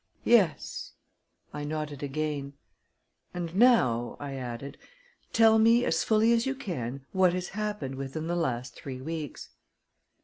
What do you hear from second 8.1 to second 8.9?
the last